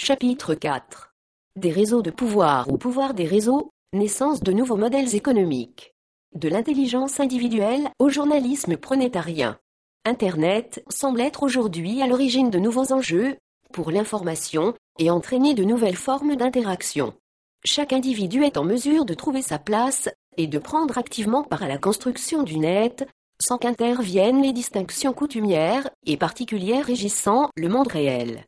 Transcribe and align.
Chapitre 0.00 0.54
4 0.54 1.12
Des 1.56 1.72
réseaux 1.72 2.02
de 2.02 2.12
pouvoir 2.12 2.70
ou 2.70 2.78
pouvoir 2.78 3.14
des 3.14 3.26
réseaux, 3.26 3.72
naissance 3.92 4.40
de 4.40 4.52
nouveaux 4.52 4.76
modèles 4.76 5.16
économiques. 5.16 5.92
De 6.36 6.48
l'intelligence 6.48 7.18
individuelle 7.18 7.90
au 7.98 8.08
journalisme 8.08 8.76
pronétarien. 8.76 9.58
Internet 10.04 10.84
semble 10.88 11.20
être 11.20 11.42
aujourd'hui 11.42 12.00
à 12.00 12.06
l'origine 12.06 12.48
de 12.48 12.60
nouveaux 12.60 12.92
enjeux 12.92 13.38
pour 13.72 13.90
l'information 13.90 14.72
et 15.00 15.10
entraîner 15.10 15.54
de 15.54 15.64
nouvelles 15.64 15.96
formes 15.96 16.36
d'interaction. 16.36 17.12
Chaque 17.64 17.92
individu 17.92 18.44
est 18.44 18.56
en 18.56 18.64
mesure 18.64 19.04
de 19.04 19.14
trouver 19.14 19.42
sa 19.42 19.58
place 19.58 20.08
et 20.36 20.46
de 20.46 20.60
prendre 20.60 20.96
activement 20.96 21.42
part 21.42 21.64
à 21.64 21.68
la 21.68 21.78
construction 21.78 22.44
du 22.44 22.60
net, 22.60 23.04
sans 23.42 23.58
qu'interviennent 23.58 24.42
les 24.42 24.52
distinctions 24.52 25.12
coutumières 25.12 25.90
et 26.06 26.16
particulières 26.16 26.86
régissant 26.86 27.50
le 27.56 27.68
monde 27.68 27.88
réel. 27.88 28.44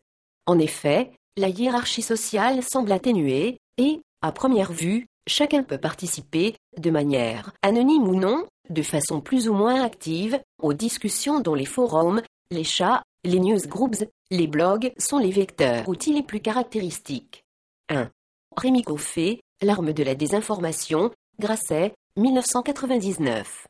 En 0.46 0.58
effet, 0.60 1.10
la 1.40 1.48
hiérarchie 1.48 2.02
sociale 2.02 2.62
semble 2.62 2.92
atténuée, 2.92 3.58
et, 3.78 4.02
à 4.20 4.30
première 4.30 4.72
vue, 4.72 5.06
chacun 5.26 5.62
peut 5.62 5.78
participer, 5.78 6.54
de 6.76 6.90
manière 6.90 7.52
anonyme 7.62 8.06
ou 8.06 8.14
non, 8.14 8.46
de 8.68 8.82
façon 8.82 9.22
plus 9.22 9.48
ou 9.48 9.54
moins 9.54 9.82
active, 9.82 10.38
aux 10.62 10.74
discussions 10.74 11.40
dont 11.40 11.54
les 11.54 11.64
forums, 11.64 12.20
les 12.50 12.64
chats, 12.64 13.02
les 13.24 13.40
newsgroups, 13.40 14.04
les 14.30 14.46
blogs 14.46 14.92
sont 14.98 15.18
les 15.18 15.30
vecteurs 15.30 15.88
outils 15.88 16.12
les 16.12 16.22
plus 16.22 16.40
caractéristiques. 16.40 17.42
1. 17.88 18.10
Rémi 18.56 18.82
Coffé, 18.82 19.40
L'arme 19.62 19.94
de 19.94 20.02
la 20.02 20.14
désinformation, 20.14 21.10
Grasset, 21.38 21.94
1999. 22.16 23.66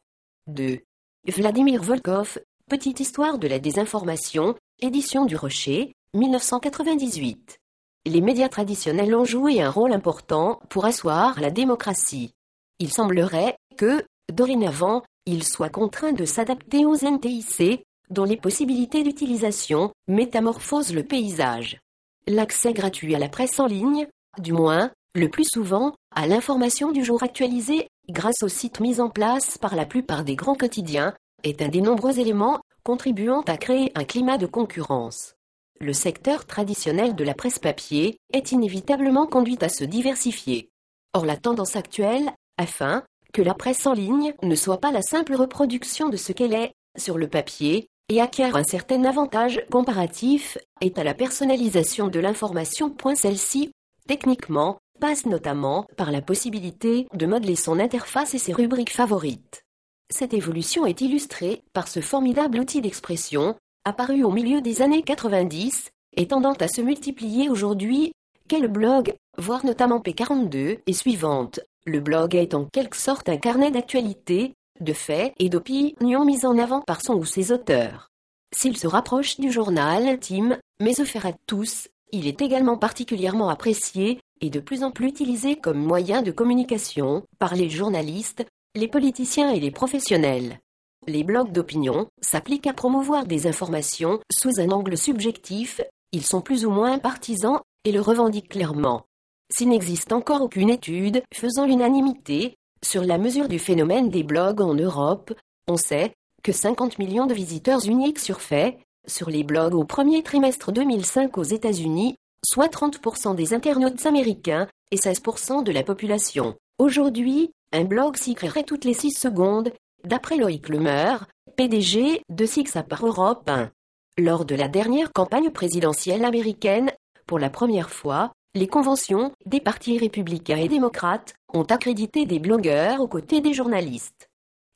2. 0.49 0.81
Vladimir 1.29 1.83
Volkov, 1.83 2.41
Petite 2.69 3.01
histoire 3.01 3.39
de 3.39 3.49
la 3.49 3.59
désinformation, 3.59 4.57
édition 4.81 5.25
du 5.25 5.37
Rocher, 5.37 5.93
1998. 6.15 7.60
Les 8.07 8.23
médias 8.23 8.49
traditionnels 8.49 9.15
ont 9.15 9.27
joué 9.27 9.61
un 9.61 9.71
rôle 9.71 9.93
important 9.93 10.59
pour 10.71 10.87
asseoir 10.87 11.39
la 11.39 11.51
démocratie. 11.51 12.33
Il 12.79 12.91
semblerait 12.91 13.57
que, 13.77 14.03
dorénavant, 14.33 15.03
ils 15.27 15.45
soient 15.45 15.69
contraints 15.69 16.15
de 16.15 16.25
s'adapter 16.25 16.87
aux 16.87 16.97
NTIC, 16.97 17.85
dont 18.09 18.25
les 18.25 18.39
possibilités 18.39 19.03
d'utilisation 19.03 19.93
métamorphosent 20.09 20.95
le 20.95 21.05
paysage. 21.05 21.79
L'accès 22.27 22.73
gratuit 22.73 23.15
à 23.15 23.19
la 23.19 23.29
presse 23.29 23.61
en 23.61 23.67
ligne, 23.67 24.09
du 24.39 24.55
moins, 24.55 24.91
le 25.15 25.29
plus 25.29 25.45
souvent, 25.45 25.95
à 26.15 26.27
l'information 26.27 26.93
du 26.93 27.05
jour 27.05 27.23
actualisée, 27.23 27.87
grâce 28.09 28.43
aux 28.43 28.49
sites 28.49 28.81
mis 28.81 29.01
en 29.01 29.11
place 29.11 29.59
par 29.59 29.77
la 29.77 29.85
plupart 29.85 30.25
des 30.25 30.37
grands 30.37 30.55
quotidiens, 30.55 31.15
est 31.45 31.61
un 31.61 31.69
des 31.69 31.83
nombreux 31.83 32.19
éléments 32.19 32.61
contribuant 32.83 33.43
à 33.43 33.59
créer 33.59 33.93
un 33.95 34.05
climat 34.05 34.39
de 34.39 34.47
concurrence. 34.47 35.35
Le 35.83 35.95
secteur 35.95 36.45
traditionnel 36.45 37.15
de 37.15 37.25
la 37.25 37.33
presse 37.33 37.59
papier 37.59 38.19
est 38.35 38.53
inévitablement 38.53 39.27
conduit 39.27 39.57
à 39.63 39.71
se 39.71 39.83
diversifier. 39.83 40.69
Or 41.15 41.25
la 41.25 41.39
tendance 41.39 41.75
actuelle, 41.75 42.31
afin 42.59 43.03
que 43.33 43.41
la 43.41 43.55
presse 43.55 43.87
en 43.87 43.95
ligne 43.95 44.35
ne 44.43 44.55
soit 44.55 44.81
pas 44.81 44.93
la 44.93 45.01
simple 45.01 45.35
reproduction 45.35 46.11
de 46.11 46.19
ce 46.19 46.33
qu'elle 46.33 46.53
est 46.53 46.73
sur 46.99 47.17
le 47.17 47.29
papier, 47.29 47.89
et 48.11 48.21
acquiert 48.21 48.57
un 48.57 48.65
certain 48.65 49.05
avantage 49.05 49.65
comparatif, 49.71 50.59
est 50.83 50.99
à 50.99 51.05
la 51.05 51.15
personnalisation 51.15 52.09
de 52.09 52.21
l'information. 52.21 52.95
Celle-ci, 53.15 53.71
techniquement, 54.07 54.79
passe 55.01 55.25
notamment 55.25 55.87
par 55.97 56.11
la 56.11 56.21
possibilité 56.21 57.07
de 57.15 57.27
modeler 57.27 57.57
son 57.57 57.81
interface 57.81 58.35
et 58.35 58.39
ses 58.39 58.53
rubriques 58.53 58.95
favorites. 58.95 59.63
Cette 60.11 60.35
évolution 60.35 60.85
est 60.85 61.01
illustrée 61.01 61.63
par 61.73 61.89
ce 61.89 62.01
formidable 62.01 62.59
outil 62.59 62.83
d'expression, 62.83 63.57
apparu 63.85 64.25
au 64.25 64.31
milieu 64.31 64.61
des 64.61 64.83
années 64.83 65.03
90, 65.03 65.91
et 66.17 66.29
tendant 66.29 66.55
à 66.55 66.69
se 66.69 66.81
multiplier 66.81 67.49
aujourd'hui, 67.49 68.13
qu'est 68.49 68.61
le 68.61 68.69
blog, 68.69 69.15
voire 69.39 69.65
notamment 69.65 70.01
P42 70.01 70.81
et 70.87 70.93
suivante. 70.93 71.61
Le 71.87 72.01
blog 72.01 72.35
est 72.35 72.55
en 72.55 72.65
quelque 72.67 72.97
sorte 72.97 73.29
un 73.29 73.37
carnet 73.37 73.71
d'actualité, 73.71 74.55
de 74.81 74.93
faits 74.93 75.33
et 75.39 75.49
d'opinions 75.49 76.25
mis 76.25 76.45
en 76.45 76.59
avant 76.59 76.81
par 76.81 77.03
son 77.03 77.15
ou 77.15 77.25
ses 77.25 77.53
auteurs. 77.53 78.09
S'il 78.55 78.77
se 78.77 78.87
rapproche 78.87 79.39
du 79.39 79.53
journal 79.53 80.09
intime, 80.09 80.59
mais 80.81 81.01
offert 81.01 81.27
à 81.27 81.33
tous, 81.47 81.89
il 82.13 82.27
est 82.27 82.43
également 82.43 82.77
particulièrement 82.77 83.49
apprécié 83.49 84.21
et 84.41 84.51
de 84.51 84.61
plus 84.61 84.83
en 84.83 84.91
plus 84.91 85.09
utilisé 85.09 85.57
comme 85.57 85.79
moyen 85.79 86.23
de 86.23 86.33
communication 86.33 87.23
par 87.39 87.55
les 87.55 87.71
journalistes, 87.71 88.45
les 88.75 88.89
politiciens 88.89 89.51
et 89.51 89.61
les 89.61 89.71
professionnels. 89.71 90.59
Les 91.07 91.25
blogs 91.25 91.53
d'opinion 91.53 92.09
s'appliquent 92.21 92.67
à 92.67 92.75
promouvoir 92.75 93.27
des 93.27 93.47
informations 93.47 94.21
sous 94.31 94.61
un 94.61 94.71
angle 94.71 94.99
subjectif, 94.99 95.81
ils 96.13 96.25
sont 96.25 96.43
plus 96.43 96.67
ou 96.67 96.71
moins 96.71 96.99
partisans 96.99 97.61
et 97.85 97.93
le 97.93 98.01
revendiquent 98.01 98.51
clairement. 98.51 99.07
S'il 99.53 99.71
n'existe 99.71 100.13
encore 100.13 100.43
aucune 100.43 100.71
étude 100.71 101.23
faisant 101.35 101.65
l'unanimité 101.65 102.55
sur 102.83 103.03
la 103.03 103.19
mesure 103.19 103.49
du 103.49 103.59
phénomène 103.59 104.11
des 104.11 104.23
blogs 104.23 104.61
en 104.61 104.75
Europe, 104.75 105.33
on 105.69 105.77
sait 105.77 106.13
que 106.43 106.53
50 106.53 106.99
millions 106.99 107.27
de 107.27 107.35
visiteurs 107.35 107.85
uniques 107.87 108.19
sur 108.19 108.41
fait, 108.41 108.79
sur 109.07 109.31
les 109.31 109.45
blogs 109.45 109.75
au 109.75 109.85
premier 109.85 110.23
trimestre 110.23 110.71
2005 110.71 111.37
aux 111.39 111.43
États-Unis, 111.43 112.17
soit 112.45 112.73
30% 112.73 113.35
des 113.35 113.55
internautes 113.55 114.05
américains 114.07 114.69
et 114.91 114.97
16% 114.97 115.63
de 115.63 115.73
la 115.73 115.83
population. 115.83 116.57
Aujourd'hui, 116.79 117.53
un 117.73 117.85
blog 117.85 118.17
s'y 118.17 118.35
créerait 118.35 118.65
toutes 118.65 118.85
les 118.85 118.95
6 118.95 119.13
secondes, 119.13 119.73
d'après 120.05 120.37
Loïc 120.37 120.69
Lemeur, 120.69 121.27
PDG 121.57 122.23
de 122.29 122.47
Sixa 122.47 122.83
par 122.83 123.07
Europe 123.07 123.49
1. 123.49 123.71
Lors 124.19 124.45
de 124.45 124.55
la 124.55 124.69
dernière 124.69 125.13
campagne 125.13 125.51
présidentielle 125.51 126.25
américaine, 126.25 126.91
pour 127.27 127.39
la 127.39 127.51
première 127.51 127.91
fois, 127.91 128.33
les 128.55 128.67
conventions 128.67 129.33
des 129.47 129.61
partis 129.61 129.99
républicains 129.99 130.57
et 130.57 130.69
démocrates 130.69 131.35
ont 131.55 131.63
accrédité 131.63 132.27
des 132.27 132.39
blogueurs 132.39 133.01
aux 133.01 133.09
côtés 133.09 133.41
des 133.41 133.55
journalistes. 133.55 134.29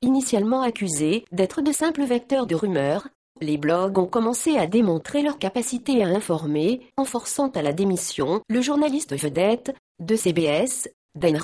Initialement 0.02 0.62
accusés 0.62 1.24
d'être 1.32 1.62
de 1.62 1.72
simples 1.72 2.04
vecteurs 2.04 2.46
de 2.46 2.54
rumeurs, 2.54 3.08
les 3.40 3.58
blogs 3.58 3.98
ont 3.98 4.06
commencé 4.06 4.56
à 4.56 4.66
démontrer 4.66 5.22
leur 5.22 5.38
capacité 5.38 6.04
à 6.04 6.06
informer, 6.06 6.82
en 6.96 7.04
forçant 7.04 7.48
à 7.48 7.62
la 7.62 7.72
démission 7.72 8.40
le 8.48 8.60
journaliste 8.60 9.20
vedette 9.20 9.74
de 9.98 10.14
CBS, 10.14 10.88
Dan 11.16 11.38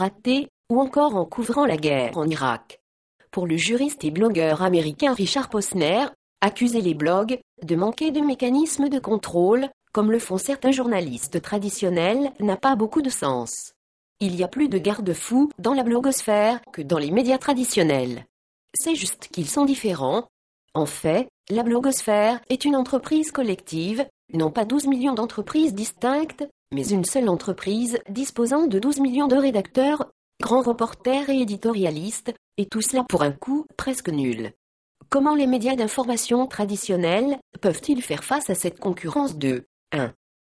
ou 0.71 0.81
encore 0.81 1.17
en 1.17 1.25
couvrant 1.25 1.67
la 1.67 1.77
guerre 1.77 2.17
en 2.17 2.29
Irak. 2.29 2.80
Pour 3.31 3.47
le 3.47 3.57
juriste 3.57 4.05
et 4.05 4.11
blogueur 4.11 4.63
américain 4.63 5.15
Richard 5.15 5.49
Posner, 5.49 6.07
accuser 6.41 6.81
les 6.81 6.95
blogs 6.95 7.39
de 7.63 7.77
manquer 7.77 8.11
de 8.11 8.21
mécanismes 8.21 8.89
de 8.89 8.99
contrôle, 8.99 9.69
comme 9.93 10.11
le 10.11 10.19
font 10.19 10.39
certains 10.39 10.73
journalistes 10.73 11.41
traditionnels, 11.41 12.33
n'a 12.41 12.57
pas 12.57 12.75
beaucoup 12.75 13.03
de 13.03 13.11
sens. 13.11 13.75
Il 14.19 14.35
y 14.35 14.43
a 14.43 14.49
plus 14.49 14.69
de 14.69 14.79
garde-fous 14.79 15.51
dans 15.59 15.75
la 15.75 15.85
blogosphère 15.85 16.61
que 16.73 16.83
dans 16.83 16.99
les 16.99 17.13
médias 17.13 17.39
traditionnels. 17.39 18.27
C'est 18.75 18.97
juste 18.97 19.29
qu'ils 19.29 19.49
sont 19.49 19.65
différents. 19.65 20.27
En 20.75 20.87
fait, 20.87 21.29
la 21.51 21.63
blogosphère 21.63 22.41
est 22.49 22.65
une 22.65 22.77
entreprise 22.77 23.31
collective, 23.31 24.07
non 24.35 24.51
pas 24.51 24.65
12 24.65 24.89
millions 24.89 25.15
d'entreprises 25.15 25.75
distinctes, 25.75 26.49
mais 26.73 26.89
une 26.89 27.05
seule 27.05 27.29
entreprise 27.29 27.99
disposant 28.09 28.67
de 28.67 28.79
12 28.81 28.99
millions 28.99 29.29
de 29.29 29.37
rédacteurs 29.37 30.11
grands 30.41 30.63
reporters 30.63 31.29
et 31.31 31.41
éditorialistes, 31.41 32.33
et 32.57 32.67
tout 32.67 32.83
cela 32.83 33.05
pour 33.09 33.23
un 33.23 33.33
coût 33.33 33.67
presque 33.77 34.09
nul. 34.09 34.53
Comment 35.09 35.35
les 35.35 35.47
médias 35.47 35.75
d'information 35.75 36.47
traditionnels 36.47 37.39
peuvent-ils 37.61 38.03
faire 38.03 38.23
face 38.23 38.51
à 38.51 38.55
cette 38.55 38.79
concurrence 38.79 39.37
de 39.37 39.67
1. 39.93 40.13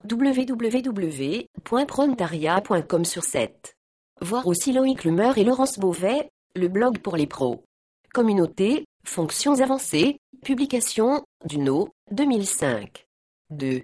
www.prontaria.com 0.09 3.05
sur 3.05 3.23
7. 3.23 3.75
Voir 4.21 4.47
aussi 4.47 4.71
Loïc 4.71 5.03
Lumeur 5.03 5.37
et 5.37 5.43
Laurence 5.43 5.77
Beauvais, 5.77 6.29
le 6.55 6.69
blog 6.69 6.99
pour 6.99 7.17
les 7.17 7.27
pros. 7.27 7.65
Communauté, 8.13 8.85
fonctions 9.05 9.59
avancées, 9.59 10.19
publication, 10.43 11.25
Duno, 11.43 11.89
2005. 12.11 13.05
2. 13.49 13.81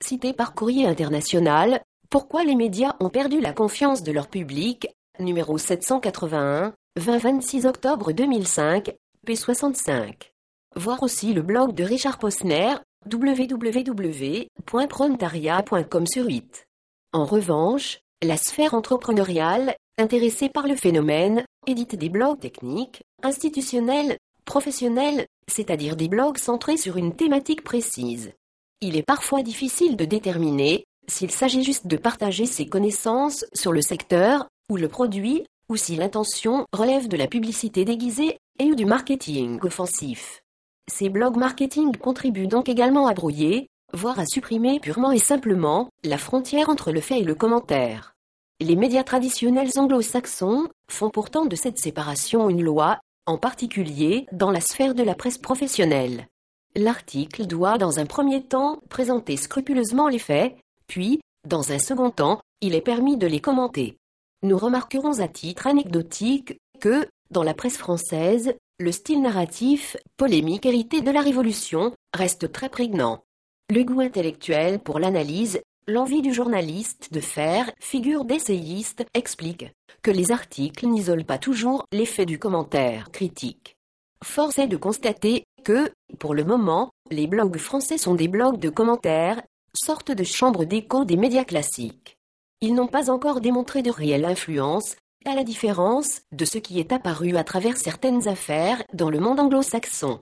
Cité 0.00 0.32
par 0.32 0.54
courrier 0.54 0.86
international, 0.86 1.82
pourquoi 2.08 2.44
les 2.44 2.54
médias 2.54 2.96
ont 3.00 3.10
perdu 3.10 3.40
la 3.40 3.52
confiance 3.52 4.02
de 4.02 4.12
leur 4.12 4.28
public? 4.28 4.88
Numéro 5.18 5.58
781, 5.58 6.72
20-26 7.00 7.66
octobre 7.66 8.12
2005, 8.12 8.94
P65. 9.26 10.30
Voir 10.76 11.02
aussi 11.02 11.34
le 11.34 11.42
blog 11.42 11.74
de 11.74 11.82
Richard 11.82 12.18
Posner, 12.18 12.76
www.prontaria.com 13.12 16.06
sur 16.06 16.26
8. 16.26 16.68
En 17.12 17.24
revanche, 17.24 17.98
la 18.22 18.36
sphère 18.36 18.74
entrepreneuriale, 18.74 19.74
intéressée 19.98 20.48
par 20.48 20.68
le 20.68 20.76
phénomène, 20.76 21.44
édite 21.66 21.96
des 21.96 22.10
blogs 22.10 22.38
techniques, 22.38 23.02
institutionnels, 23.24 24.16
professionnels, 24.44 25.26
c'est-à-dire 25.48 25.96
des 25.96 26.06
blogs 26.08 26.38
centrés 26.38 26.76
sur 26.76 26.96
une 26.96 27.16
thématique 27.16 27.64
précise. 27.64 28.34
Il 28.80 28.96
est 28.96 29.02
parfois 29.02 29.42
difficile 29.42 29.96
de 29.96 30.04
déterminer 30.04 30.84
s'il 31.08 31.32
s'agit 31.32 31.64
juste 31.64 31.88
de 31.88 31.96
partager 31.96 32.46
ses 32.46 32.66
connaissances 32.66 33.44
sur 33.52 33.72
le 33.72 33.82
secteur 33.82 34.46
ou 34.70 34.76
le 34.76 34.86
produit, 34.88 35.44
ou 35.68 35.76
si 35.76 35.96
l'intention 35.96 36.66
relève 36.72 37.08
de 37.08 37.16
la 37.16 37.26
publicité 37.26 37.84
déguisée 37.84 38.38
et 38.58 38.64
ou 38.64 38.74
du 38.74 38.84
marketing 38.84 39.58
offensif. 39.62 40.42
Ces 40.90 41.08
blogs 41.08 41.36
marketing 41.36 41.96
contribuent 41.96 42.48
donc 42.48 42.68
également 42.68 43.06
à 43.06 43.14
brouiller 43.14 43.68
voire 43.94 44.18
à 44.18 44.26
supprimer 44.26 44.80
purement 44.80 45.12
et 45.12 45.18
simplement 45.18 45.88
la 46.02 46.18
frontière 46.18 46.68
entre 46.68 46.92
le 46.92 47.00
fait 47.00 47.20
et 47.20 47.24
le 47.24 47.34
commentaire. 47.34 48.14
Les 48.60 48.76
médias 48.76 49.04
traditionnels 49.04 49.70
anglo-saxons 49.76 50.68
font 50.90 51.10
pourtant 51.10 51.46
de 51.46 51.56
cette 51.56 51.78
séparation 51.78 52.50
une 52.50 52.62
loi, 52.62 52.98
en 53.26 53.38
particulier 53.38 54.26
dans 54.32 54.50
la 54.50 54.60
sphère 54.60 54.94
de 54.94 55.02
la 55.02 55.14
presse 55.14 55.38
professionnelle. 55.38 56.28
L'article 56.76 57.46
doit 57.46 57.78
dans 57.78 58.00
un 58.00 58.06
premier 58.06 58.42
temps 58.42 58.80
présenter 58.88 59.36
scrupuleusement 59.36 60.08
les 60.08 60.18
faits, 60.18 60.56
puis, 60.86 61.20
dans 61.46 61.72
un 61.72 61.78
second 61.78 62.10
temps, 62.10 62.40
il 62.60 62.74
est 62.74 62.80
permis 62.80 63.16
de 63.16 63.26
les 63.26 63.40
commenter. 63.40 63.96
Nous 64.44 64.58
remarquerons 64.58 65.20
à 65.20 65.26
titre 65.26 65.66
anecdotique 65.66 66.60
que, 66.78 67.08
dans 67.30 67.42
la 67.42 67.54
presse 67.54 67.78
française, 67.78 68.52
le 68.78 68.92
style 68.92 69.22
narratif, 69.22 69.96
polémique 70.18 70.66
hérité 70.66 71.00
de 71.00 71.10
la 71.10 71.22
Révolution, 71.22 71.94
reste 72.12 72.52
très 72.52 72.68
prégnant. 72.68 73.24
Le 73.70 73.82
goût 73.84 74.02
intellectuel 74.02 74.80
pour 74.80 74.98
l'analyse, 74.98 75.62
l'envie 75.86 76.20
du 76.20 76.34
journaliste 76.34 77.10
de 77.10 77.20
faire 77.20 77.70
figure 77.80 78.26
d'essayiste 78.26 79.06
explique 79.14 79.72
que 80.02 80.10
les 80.10 80.30
articles 80.30 80.88
n'isolent 80.88 81.24
pas 81.24 81.38
toujours 81.38 81.86
l'effet 81.90 82.26
du 82.26 82.38
commentaire 82.38 83.10
critique. 83.12 83.78
Force 84.22 84.58
est 84.58 84.66
de 84.66 84.76
constater 84.76 85.44
que, 85.64 85.90
pour 86.18 86.34
le 86.34 86.44
moment, 86.44 86.90
les 87.10 87.28
blogs 87.28 87.56
français 87.56 87.96
sont 87.96 88.14
des 88.14 88.28
blogs 88.28 88.60
de 88.60 88.68
commentaires, 88.68 89.40
sorte 89.72 90.12
de 90.12 90.22
chambre 90.22 90.66
d'écho 90.66 91.06
des 91.06 91.16
médias 91.16 91.44
classiques. 91.44 92.18
Ils 92.66 92.74
n'ont 92.74 92.86
pas 92.86 93.10
encore 93.10 93.42
démontré 93.42 93.82
de 93.82 93.90
réelle 93.90 94.24
influence, 94.24 94.96
à 95.26 95.34
la 95.34 95.44
différence 95.44 96.22
de 96.32 96.46
ce 96.46 96.56
qui 96.56 96.80
est 96.80 96.92
apparu 96.92 97.36
à 97.36 97.44
travers 97.44 97.76
certaines 97.76 98.26
affaires 98.26 98.82
dans 98.94 99.10
le 99.10 99.20
monde 99.20 99.38
anglo-saxon. 99.38 100.20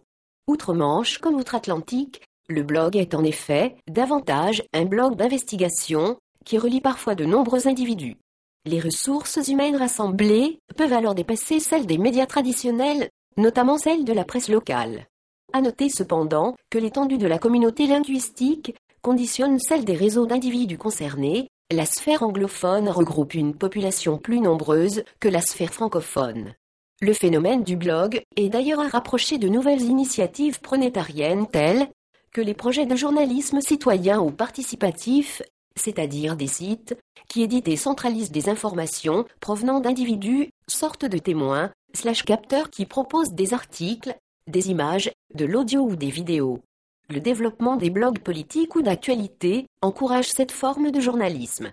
Outre-Manche 0.49 1.19
comme 1.19 1.37
outre-Atlantique, 1.37 2.21
le 2.49 2.65
blog 2.65 2.97
est 2.97 3.15
en 3.15 3.23
effet 3.23 3.77
davantage 3.89 4.65
un 4.73 4.87
blog 4.87 5.15
d'investigation 5.15 6.19
qui 6.45 6.59
relie 6.59 6.81
parfois 6.81 7.15
de 7.15 7.25
nombreux 7.25 7.69
individus. 7.69 8.17
Les 8.65 8.81
ressources 8.81 9.39
humaines 9.47 9.77
rassemblées 9.77 10.59
peuvent 10.77 10.93
alors 10.93 11.15
dépasser 11.15 11.61
celles 11.61 11.87
des 11.87 11.97
médias 11.97 12.27
traditionnels, 12.27 13.09
notamment 13.37 13.79
celles 13.79 14.05
de 14.05 14.13
la 14.13 14.25
presse 14.25 14.49
locale. 14.49 15.07
À 15.53 15.61
noter 15.61 15.89
cependant 15.89 16.57
que 16.71 16.79
l'étendue 16.79 17.19
de 17.19 17.29
la 17.29 17.39
communauté 17.39 17.87
linguistique 17.87 18.75
conditionne 19.01 19.61
celle 19.61 19.85
des 19.85 19.95
réseaux 19.95 20.27
d'individus 20.27 20.79
concernés, 20.79 21.49
la 21.73 21.87
sphère 21.87 22.23
anglophone 22.23 22.89
regroupe 22.89 23.35
une 23.35 23.55
population 23.55 24.19
plus 24.19 24.41
nombreuse 24.41 25.05
que 25.21 25.29
la 25.29 25.41
sphère 25.41 25.73
francophone. 25.73 26.55
Le 27.01 27.13
phénomène 27.13 27.65
du 27.65 27.77
blog 27.77 28.23
est 28.37 28.49
d'ailleurs 28.49 28.81
à 28.81 28.89
rapprocher 28.89 29.39
de 29.39 29.49
nouvelles 29.49 29.83
initiatives 29.83 30.61
pronétariennes 30.61 31.47
telles 31.47 31.89
que 32.33 32.41
les 32.41 32.55
projets 32.55 32.87
de 32.87 32.97
journalisme 32.97 33.61
citoyen 33.61 34.21
ou 34.21 34.31
participatif, 34.31 35.43
c'est-à-dire 35.75 36.37
des 36.37 36.47
sites 36.47 36.97
qui 37.29 37.43
éditent 37.43 37.69
et 37.69 37.77
centralisent 37.77 38.31
des 38.31 38.49
informations 38.49 39.25
provenant 39.41 39.81
d'individus, 39.81 40.51
sortes 40.69 41.05
de 41.05 41.19
témoins, 41.19 41.73
slash 41.95 42.23
capteurs 42.23 42.71
qui 42.71 42.87
proposent 42.87 43.33
des 43.33 43.53
articles, 43.53 44.15
des 44.47 44.71
images, 44.71 45.11
de 45.35 45.45
l'audio 45.45 45.83
ou 45.83 45.97
des 45.97 46.11
vidéos. 46.11 46.61
Le 47.09 47.21
développement 47.21 47.77
des 47.77 47.91
blogs 47.91 48.21
politiques 48.21 48.75
ou 48.77 48.83
d'actualité 48.83 49.67
encourage 49.83 50.31
cette 50.31 50.53
forme 50.53 50.91
de 50.91 51.01
journalisme. 51.01 51.73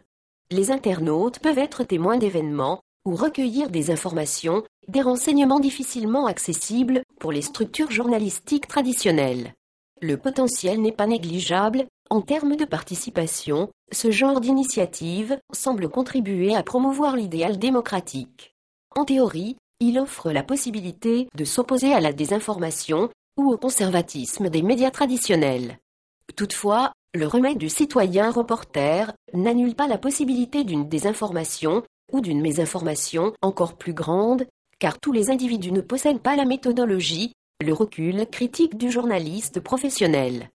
Les 0.51 0.71
internautes 0.71 1.39
peuvent 1.39 1.57
être 1.57 1.83
témoins 1.83 2.17
d'événements 2.17 2.81
ou 3.05 3.15
recueillir 3.15 3.69
des 3.69 3.91
informations, 3.91 4.63
des 4.87 5.01
renseignements 5.01 5.59
difficilement 5.59 6.25
accessibles 6.25 7.03
pour 7.19 7.31
les 7.31 7.41
structures 7.41 7.91
journalistiques 7.91 8.67
traditionnelles. 8.67 9.53
Le 10.01 10.17
potentiel 10.17 10.81
n'est 10.81 10.91
pas 10.91 11.07
négligeable, 11.07 11.85
en 12.09 12.21
termes 12.21 12.55
de 12.55 12.65
participation, 12.65 13.69
ce 13.91 14.11
genre 14.11 14.41
d'initiative 14.41 15.37
semble 15.53 15.89
contribuer 15.89 16.55
à 16.55 16.63
promouvoir 16.63 17.15
l'idéal 17.15 17.59
démocratique. 17.59 18.55
En 18.95 19.05
théorie, 19.05 19.57
il 19.79 19.99
offre 19.99 20.31
la 20.31 20.43
possibilité 20.43 21.27
de 21.35 21.45
s'opposer 21.45 21.93
à 21.93 21.99
la 21.99 22.11
désinformation 22.11 23.09
ou 23.39 23.53
au 23.53 23.57
conservatisme 23.57 24.49
des 24.49 24.61
médias 24.61 24.91
traditionnels. 24.91 25.79
Toutefois, 26.35 26.91
le 27.15 27.25
remède 27.25 27.57
du 27.57 27.69
citoyen 27.69 28.31
reporter 28.31 29.13
n'annule 29.33 29.75
pas 29.75 29.87
la 29.87 29.97
possibilité 29.97 30.65
d'une 30.65 30.89
désinformation 30.89 31.83
ou 32.11 32.19
d'une 32.19 32.41
mésinformation 32.41 33.33
encore 33.41 33.77
plus 33.77 33.93
grande, 33.93 34.45
car 34.77 34.99
tous 34.99 35.13
les 35.13 35.29
individus 35.29 35.71
ne 35.71 35.79
possèdent 35.79 36.21
pas 36.21 36.35
la 36.35 36.43
méthodologie 36.43 37.31
le 37.61 37.73
recul 37.73 38.25
critique 38.29 38.77
du 38.77 38.91
journaliste 38.91 39.61
professionnel. 39.61 40.49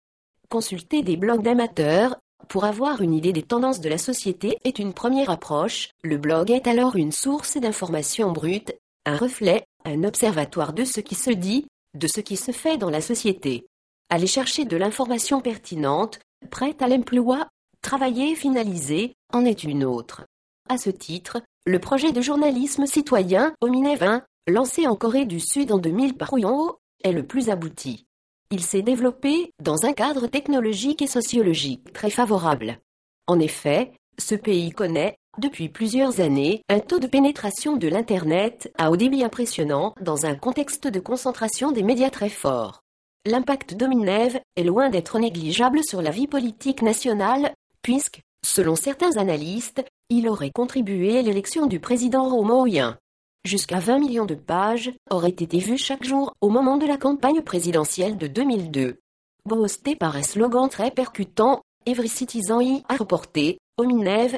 Consulter 0.50 1.04
des 1.04 1.18
blogs 1.18 1.44
d'amateurs 1.44 2.16
pour 2.48 2.66
avoir 2.66 3.02
une 3.02 3.14
idée 3.14 3.34
des 3.34 3.44
tendances 3.44 3.80
de 3.80 3.90
la 3.90 4.00
société 4.00 4.58
est 4.64 4.80
une 4.80 4.94
première 4.94 5.30
approche. 5.30 5.90
Le 6.04 6.18
blog 6.18 6.50
est 6.50 6.68
alors 6.68 6.96
une 6.96 7.12
source 7.12 7.58
d'informations 7.58 8.32
brutes, 8.32 8.74
un 9.06 9.18
reflet, 9.18 9.66
un 9.86 10.04
observatoire 10.04 10.74
de 10.74 10.84
ce 10.84 11.00
qui 11.00 11.16
se 11.16 11.32
dit, 11.32 11.68
de 11.94 12.08
ce 12.08 12.22
qui 12.22 12.38
se 12.38 12.52
fait 12.52 12.78
dans 12.78 12.90
la 12.90 13.02
société. 13.02 13.68
Aller 14.10 14.28
chercher 14.28 14.66
de 14.66 14.78
l'information 14.78 15.42
pertinente, 15.42 16.20
prête 16.50 16.82
à 16.82 16.88
l'emploi, 16.88 17.48
travailler 17.82 18.32
et 18.32 18.36
finaliser, 18.36 19.14
en 19.34 19.46
est 19.46 19.64
une 19.64 19.84
autre. 19.84 20.26
À 20.70 20.78
ce 20.78 20.90
titre, 20.90 21.42
le 21.66 21.80
projet 21.80 22.12
de 22.12 22.22
journalisme 22.22 22.86
citoyen 22.86 23.54
Ominev 23.62 24.04
1, 24.04 24.24
lancé 24.48 24.88
en 24.88 24.96
Corée 24.96 25.26
du 25.26 25.40
Sud 25.40 25.72
en 25.72 25.78
2000 25.78 26.16
par 26.16 26.36
Uyonho, 26.36 26.78
est 27.04 27.12
le 27.12 27.26
plus 27.26 27.50
abouti. 27.50 28.06
Il 28.52 28.62
s'est 28.62 28.82
développé 28.82 29.54
dans 29.62 29.86
un 29.86 29.94
cadre 29.94 30.28
technologique 30.28 31.02
et 31.02 31.08
sociologique 31.08 31.94
très 31.94 32.10
favorable. 32.10 32.80
En 33.28 33.40
effet, 33.40 33.94
ce 34.18 34.36
pays 34.36 34.72
connaît, 34.72 35.18
depuis 35.38 35.70
plusieurs 35.70 36.20
années, 36.20 36.62
un 36.68 36.80
taux 36.80 37.00
de 37.00 37.08
pénétration 37.08 37.78
de 37.78 37.88
l'Internet 37.88 38.70
à 38.78 38.92
haut 38.92 38.98
débit 38.98 39.24
impressionnant 39.24 39.96
dans 40.02 40.26
un 40.26 40.36
contexte 40.36 40.88
de 40.88 41.00
concentration 41.00 41.72
des 41.72 41.84
médias 41.84 42.10
très 42.10 42.30
fort. 42.30 42.82
L'impact 43.26 43.76
d'Ominev 43.76 44.40
est 44.58 44.64
loin 44.64 44.90
d'être 44.90 45.20
négligeable 45.20 45.86
sur 45.86 46.02
la 46.02 46.12
vie 46.12 46.28
politique 46.28 46.82
nationale, 46.82 47.54
puisque, 47.82 48.20
selon 48.46 48.76
certains 48.76 49.16
analystes, 49.16 49.86
il 50.10 50.28
aurait 50.28 50.52
contribué 50.52 51.18
à 51.18 51.22
l'élection 51.22 51.66
du 51.66 51.80
président 51.80 52.28
Romoyen. 52.28 52.98
Jusqu'à 53.46 53.80
20 53.80 54.00
millions 54.00 54.26
de 54.26 54.36
pages 54.36 54.92
auraient 55.10 55.30
été 55.30 55.60
vues 55.60 55.78
chaque 55.78 56.04
jour 56.04 56.34
au 56.42 56.50
moment 56.50 56.76
de 56.76 56.86
la 56.86 56.98
campagne 56.98 57.42
présidentielle 57.42 58.18
de 58.18 58.28
2002. 58.28 59.00
Boosté 59.46 59.96
par 59.96 60.18
un 60.18 60.24
slogan 60.24 60.68
très 60.68 60.92
percutant, 60.92 61.62
Every 61.86 62.10
Citizen 62.10 62.62
y 62.62 62.84
a 62.90 62.98
reporté, 62.98 63.58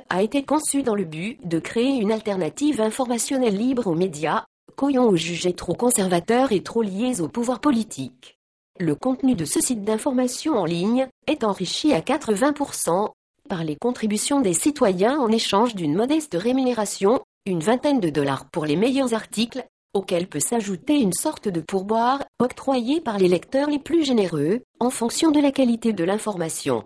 A 0.10 0.22
été 0.22 0.44
conçu 0.44 0.84
dans 0.84 0.95
le 0.95 1.06
but 1.06 1.40
de 1.48 1.60
créer 1.60 2.00
une 2.00 2.12
alternative 2.12 2.82
informationnelle 2.82 3.58
libre 3.58 3.88
aux 3.88 3.96
médias, 3.96 4.46
qu'Oyon 4.75 5.08
ou 5.08 5.15
jugés 5.15 5.53
trop 5.53 5.74
conservateurs 5.74 6.51
et 6.51 6.63
trop 6.63 6.82
liés 6.82 7.22
au 7.22 7.27
pouvoir 7.27 7.60
politique. 7.60 8.38
Le 8.79 8.96
contenu 8.96 9.36
de 9.36 9.46
ce 9.46 9.62
site 9.62 9.84
d'information 9.84 10.56
en 10.56 10.65
ligne 10.65 11.08
est 11.27 11.44
enrichi 11.44 11.94
à 11.94 12.00
80% 12.00 13.10
par 13.50 13.63
les 13.63 13.75
contributions 13.75 14.41
des 14.41 14.53
citoyens 14.53 15.20
en 15.20 15.29
échange 15.29 15.75
d'une 15.75 15.96
modeste 15.96 16.36
rémunération 16.36 17.20
une 17.46 17.60
vingtaine 17.60 18.00
de 18.00 18.10
dollars 18.10 18.50
pour 18.50 18.65
les 18.65 18.77
meilleurs 18.77 19.13
articles, 19.13 19.65
auxquels 19.94 20.27
peut 20.27 20.39
s'ajouter 20.39 21.00
une 21.00 21.12
sorte 21.12 21.50
de 21.50 21.60
pourboire 21.60 22.24
octroyé 22.39 23.01
par 23.01 23.18
les 23.18 23.27
lecteurs 23.27 23.70
les 23.70 23.79
plus 23.79 24.06
généreux, 24.06 24.62
en 24.79 24.89
fonction 24.89 25.29
de 25.29 25.41
la 25.41 25.51
qualité 25.51 25.91
de 25.91 26.06
l'information. 26.06 26.86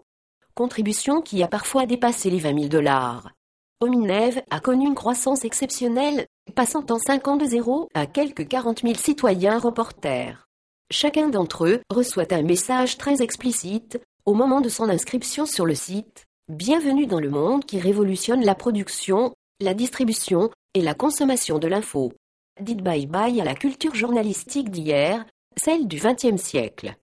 Contribution 0.57 1.21
qui 1.21 1.43
a 1.43 1.47
parfois 1.47 1.85
dépassé 1.85 2.31
les 2.31 2.39
20 2.39 2.55
000 2.55 2.67
dollars. 2.69 3.29
Ominev 3.79 4.41
a 4.49 4.59
connu 4.59 4.87
une 4.87 4.95
croissance 4.95 5.45
exceptionnelle, 5.45 6.25
passant 6.55 6.83
en 6.89 6.97
5 6.97 7.27
ans 7.27 7.37
de 7.37 7.45
zéro 7.45 7.87
à 7.93 8.07
quelques 8.07 8.47
40 8.47 8.81
000 8.81 8.95
citoyens 8.95 9.59
reporters. 9.59 10.47
Chacun 10.89 11.29
d'entre 11.29 11.67
eux 11.67 11.81
reçoit 11.91 12.33
un 12.33 12.41
message 12.41 12.97
très 12.97 13.21
explicite, 13.21 13.99
au 14.25 14.33
moment 14.33 14.59
de 14.59 14.69
son 14.69 14.89
inscription 14.89 15.45
sur 15.45 15.67
le 15.67 15.75
site, 15.75 16.25
Bienvenue 16.49 17.05
dans 17.05 17.19
le 17.19 17.29
monde 17.29 17.63
qui 17.63 17.79
révolutionne 17.79 18.43
la 18.43 18.55
production, 18.55 19.35
la 19.61 19.75
distribution 19.75 20.49
et 20.73 20.81
la 20.81 20.95
consommation 20.95 21.59
de 21.59 21.67
l'info. 21.67 22.13
Dites 22.59 22.81
bye-bye 22.81 23.39
à 23.39 23.45
la 23.45 23.53
culture 23.53 23.93
journalistique 23.93 24.71
d'hier, 24.71 25.23
celle 25.55 25.87
du 25.87 25.97
XXe 25.97 26.41
siècle. 26.41 26.95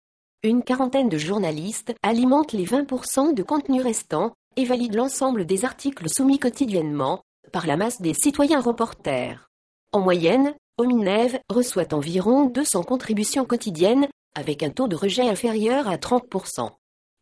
Une 0.45 0.63
quarantaine 0.63 1.09
de 1.09 1.17
journalistes 1.17 1.95
alimentent 2.03 2.53
les 2.53 2.67
20% 2.67 3.33
de 3.33 3.43
contenu 3.43 3.81
restant 3.81 4.35
et 4.59 4.67
valident 4.67 4.97
l'ensemble 4.97 5.47
des 5.47 5.65
articles 5.65 6.11
soumis 6.11 6.39
quotidiennement 6.39 7.23
par 7.51 7.67
la 7.67 7.79
masse 7.79 8.03
des 8.03 8.13
citoyens 8.13 8.61
reporters. 8.61 9.49
En 9.93 10.01
moyenne, 10.01 10.53
Ominev 10.77 11.39
reçoit 11.49 11.95
environ 11.95 12.45
200 12.45 12.83
contributions 12.83 13.47
quotidiennes 13.47 14.07
avec 14.35 14.63
un 14.63 14.69
taux 14.69 14.87
de 14.87 14.97
rejet 14.97 15.27
inférieur 15.27 15.89
à 15.89 15.97
30%. 15.97 16.73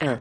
1. 0.00 0.20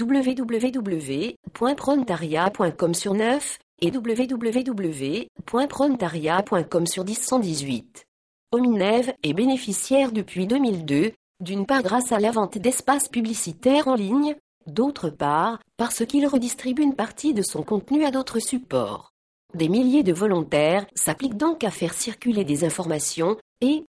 www.prontaria.com 0.00 2.94
sur 2.94 3.12
9 3.12 3.58
et 3.82 3.90
www.prontaria.com 3.90 6.86
sur 6.86 7.04
1018. 7.04 8.06
Ominev 8.52 9.12
est 9.22 9.34
bénéficiaire 9.34 10.12
depuis 10.12 10.46
2002, 10.46 11.12
d'une 11.40 11.66
part 11.66 11.82
grâce 11.82 12.12
à 12.12 12.18
la 12.18 12.30
vente 12.30 12.58
d'espaces 12.58 13.08
publicitaires 13.08 13.88
en 13.88 13.94
ligne, 13.94 14.36
D'autre 14.68 15.08
part, 15.08 15.60
parce 15.78 16.04
qu'il 16.04 16.26
redistribue 16.26 16.82
une 16.82 16.94
partie 16.94 17.32
de 17.32 17.40
son 17.40 17.62
contenu 17.62 18.04
à 18.04 18.10
d'autres 18.10 18.38
supports. 18.38 19.12
Des 19.54 19.70
milliers 19.70 20.02
de 20.02 20.12
volontaires 20.12 20.84
s'appliquent 20.94 21.38
donc 21.38 21.64
à 21.64 21.70
faire 21.70 21.94
circuler 21.94 22.44
des 22.44 22.64
informations 22.64 23.38
et, 23.62 23.86